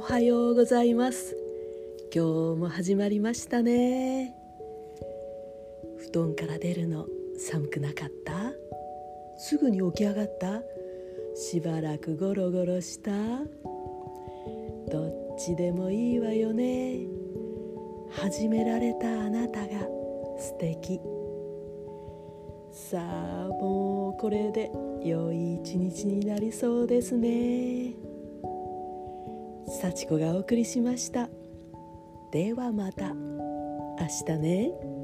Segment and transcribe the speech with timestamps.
[0.00, 1.36] おはようございます。
[2.10, 4.34] 今日も始まりましたね。
[5.98, 8.50] 布団から出るの寒くなかった？
[9.36, 10.62] すぐに起き上がった？
[11.36, 13.10] しばらくゴロゴロした？
[14.90, 17.00] どっちでもいいわよね。
[18.10, 19.80] 始められたあなたが
[20.38, 20.98] 素敵。
[22.72, 24.70] さあもうこれで
[25.04, 27.92] 良い一日になりそうですね。
[29.70, 31.28] 幸子がお送りしました。
[32.32, 33.14] ではまた。
[33.14, 34.99] 明日ね。